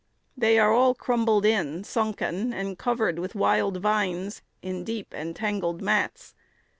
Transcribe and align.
They 0.35 0.57
are 0.57 0.73
all 0.73 0.95
crumbled 0.95 1.45
in, 1.45 1.83
sunken, 1.83 2.53
and 2.53 2.75
covered 2.75 3.19
with 3.19 3.35
wild 3.35 3.77
vines 3.77 4.41
in 4.63 4.83
deep 4.83 5.09
and 5.13 5.35
tangled 5.35 5.79
mats. 5.79 6.33